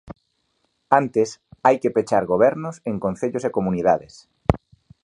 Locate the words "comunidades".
3.57-4.13